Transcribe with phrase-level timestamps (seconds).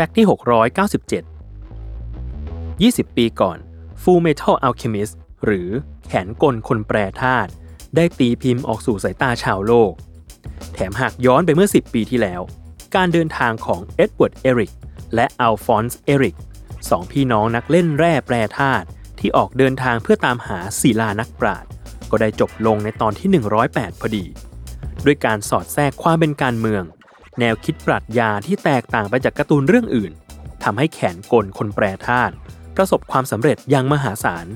[0.00, 0.26] fact ที่
[1.90, 3.58] 697 20 ปีก่อน
[4.02, 5.14] Fullmetal Alchemist
[5.44, 5.68] หรือ
[6.08, 7.50] แขนกลคนแปรธาตุ
[7.96, 9.92] ได้ตีพิมพ์ออกสู่สายตาชาวโลก
[10.72, 12.40] แถมหากย้อนไปเมื่อ 10 ปีที่แล้ว
[12.96, 14.72] การเดินทางของเอ็ดเวิร์ดเอลริค
[15.14, 16.36] และอัลฟอนส์เอลริค
[16.90, 18.86] สองพี่น้องนักเล่นแร่แปรธาตุ
[19.18, 21.70] ที่ออกเดินทางเพื่อตามหาศิลานักปราชญ์
[22.10, 23.28] ก็ได้จบลงในตอนที่
[23.64, 24.24] 108 พอดี
[25.04, 26.84] ด้วยการสอดแทรกความเป็นการเมือง
[27.40, 30.12] แนวคิดปรัชญาที่แตกต่างไปจากการ์ตูนเรื่องอื่น
[30.64, 32.34] ทำให้แขนกลคนแปรธาตุ
[32.76, 34.46] ประสบความสำเร็จอย่างมหาศาล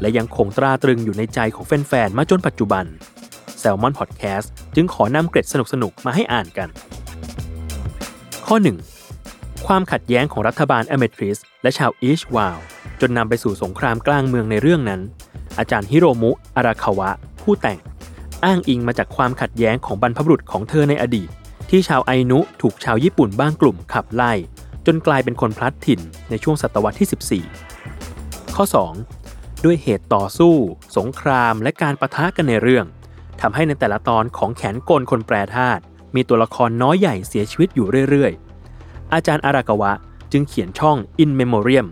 [0.00, 2.84] และยังคงตราตรึงอยู่ในใจของแฟนๆมาจนปัจจุบัน
[3.62, 6.68] Salmon Podcast จึงขอนำเกร็ดสนุกๆ มาให้อ่านกัน
[8.46, 8.56] ข้อ
[9.10, 9.66] 1.
[9.66, 12.58] ความขัดแย้งของรัฐบาลอเมทริสและชาวอีชวาว
[13.00, 15.00] จนนำไปสู่สงครามกลางเมืองในเรื่องนั้น
[15.58, 17.10] อาจารย์ฮิโรมุอาราคาวะ
[17.42, 17.78] ผู้แต่ง
[18.44, 21.28] อ้างอิงมาจากความขัดแย้งของบรรพบุรุษของเธอในอดีต
[21.70, 24.32] ที่ชาวไอนุถูกชาวญี่ปุ่นบ้างกลุ่มขับไล่
[24.86, 26.00] จนกลายเป็นคนพลัดถิ่น
[26.30, 28.64] ในช่วงศตวรรษที่ 14 ข้อ
[29.14, 29.64] 2.
[29.64, 30.54] ด้วยเหตุต่อสู้
[30.96, 32.86] สงครามและการประทะกันในเรื่อง
[33.40, 35.82] ทำให้ในแต่ละตอนของแขนกลคนแปรธาตุ
[36.14, 39.92] มีตัวละครน้อยใหญ่เสียชีวิตอยู่เรื่อยๆ อาจารย์อารากาวะ
[40.32, 41.86] จึงเขียนช่อง In Memoriam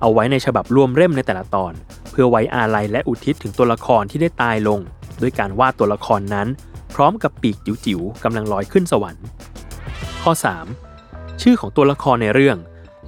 [0.00, 1.72] เอาไว้ในฉบับรวมเล่มในแต่ละตอน
[2.10, 4.80] เพื่อไว้อาลัยและอุทิศถึงตัวละครที่ได้ตายลง
[5.20, 6.48] ด้วยการวาดตัวละครนั้น
[6.94, 9.24] พร้อมกับปีกจิ๋วๆกำลังลอยขึ้นสวรรค์
[10.22, 10.32] ข้อ
[10.86, 11.42] 3.
[11.42, 12.58] ชื่อของตัวละครในเรื่อง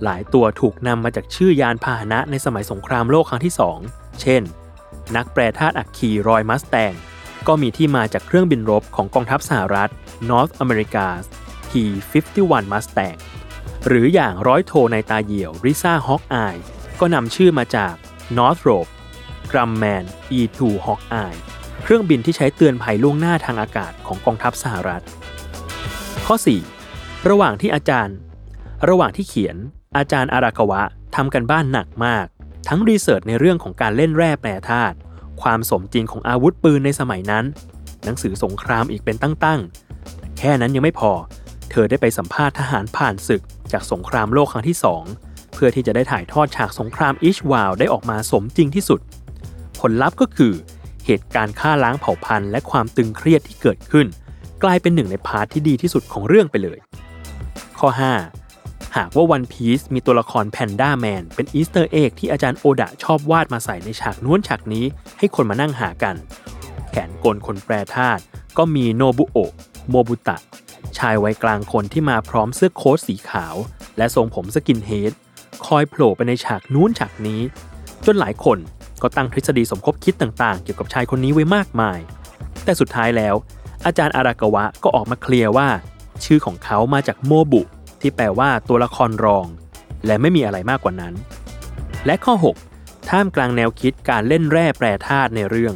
[0.03, 3.55] หลายตัวถูกนำมาจากชื่อยานพาหนะในสมัยสงครามโลกครั้งที่
[3.87, 4.43] 2 เช่น
[5.17, 6.93] นักแปรธาตุอัคคีรอยมัสแตง
[7.47, 9.91] ก็มีที่มาจากเครื่องบินรบของกองทัพสหรัฐ
[10.31, 11.07] North America
[11.71, 13.19] T-51 Mustang
[13.87, 16.57] หรืออย่างร้อยโทในตาเหี่ยวริซ่าฮอกอาย
[17.01, 17.95] ก็นำชื่อมาจาก
[18.39, 18.87] Northrop
[19.51, 20.05] Grumman
[20.39, 21.39] E2 Hawkeye
[21.87, 25.05] เครื่องบินที่ใช้เตือนภัยล่วงหน้าทางอากาศของกองทัพสหรัฐ
[26.27, 26.37] ข้อ
[26.83, 27.29] 4.
[27.29, 28.17] ระหว่างที่อาจารย์
[28.89, 29.57] ระหว่างที่เขียน
[29.97, 30.83] อาจารย์อารากาวะ
[31.17, 32.27] ทำกันบ้านหนักมาก
[32.69, 34.97] ทั้งรีเสิร์ชในเรื่องของการเล่นแร่แปรธาตุ
[35.43, 37.45] ความสมจริงของอาวุธปืนในสมัยนั้น
[38.05, 41.13] หนังสือสงครามอีกเป็นตั้งๆแค่นั้นยังไม่พอ
[41.71, 44.77] เธอได้ไปสัมภาษณ์ทหารผ่านศึกจากสงครามโลกครั้งที่
[45.17, 49.01] 2เพื่อที่จะได้ถ่ายทอดฉากสงครามอิชวาลได้ออกมาสมจริงที่สุด
[49.81, 50.55] ผลลัพธ์ก็คือ
[51.07, 54.07] เหตุการณ์ฆ่าล้างเผ่าพันธุ์และความตึงเครียดที่เกิดขึ้น
[54.63, 56.79] กลายเป็นหนึ่งใน part ที่ดีที่สุดของเรื่องไปเลย
[57.79, 57.89] ข้อ
[58.43, 64.85] 5 หากว่าวันพีซมีตัวละครแพนด้าแมนเป็น easter egg ที่อาจารย์โอดะชอบวาดมาใส่ในฉากนู้นฉากนี้
[65.19, 66.17] ให้คนมานั่งหากัน
[66.91, 68.23] แขนกลคนแปรธาตุ
[68.59, 69.53] ก็มีโนบุโอะ
[69.89, 70.37] โมบุตะ
[70.99, 73.55] ชายวัยกลางคนที่มาพร้อมเสื้อโค้ทสีขาว
[73.99, 75.13] และทรงผม skinhead
[75.67, 77.41] คอยโผล่ไปในฉากนู้นฉากนี้
[78.07, 78.59] จนหลายคน
[79.05, 81.99] ก็ตั้งทฤษฎีสมคบคิดต่างๆ เกี่ยวกับชายคนนี้ไว้มากมาย
[82.65, 83.35] แต่สุดท้ายแล้ว
[83.87, 85.69] อาจารย์อารากาวะก็ออกมาเคลียร์ว่า
[86.25, 87.63] ชื่อของเขามาจากโมบุ
[88.01, 89.47] ที่แปลว่าตัวละครรอง
[90.07, 91.15] และไม่มีอะไรมากกว่านั้น
[92.07, 92.35] และข้อ
[92.71, 95.75] 6 ท่ามกลางแนวคิดการเล่นแร่แปรธาตุในเรื่อง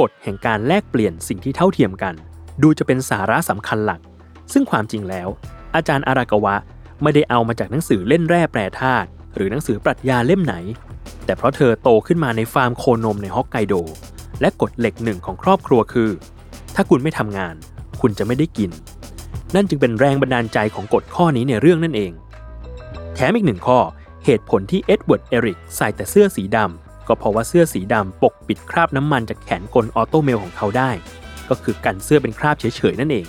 [0.00, 2.14] กฎแห่งการแลกเปลี่ยนสิ่งที่เท่าเทียมกัน
[2.62, 4.00] ดูจะเป็นสาระสำคัญหลัก
[4.52, 5.28] ซึ่งความจริงแล้ว
[5.74, 6.56] อาจารย์อารากาวะ
[7.02, 10.54] ไม่ได้เอามาจากหนังสือเล่นแร่แปรธาตุ หรือหนังสือปรัชญาเล่มไหน
[11.24, 13.74] แต่เพราะเธอโตขึ้นมาในฟาร์มโคนมในฮอกไกโด
[14.40, 16.10] และกฎเหล็กหนึ่งของครอบครัวคือ
[16.74, 17.54] ถ้าคุณไม่ทำงาน
[18.00, 18.70] คุณจะไม่ได้กิน
[19.54, 22.12] นั่นจึงเป็นแรงบันดาลใจของกฎข้อนี้ในเรื่องนั่นเอง
[23.14, 23.78] แถมอีกหนึ่งข้อ
[24.24, 30.90] เหตุผลที่เอ็ดเวิร์ดเอลริคใส่แต่เสื้อสีดำก็เพราะว่าเสื้อสีดำปกปิดคราบน้ำมันจากแขนกล automail ของเขาได้
[31.48, 33.26] ก็คือกันเสื้อเป็นคราบเฉยๆนั่นเอง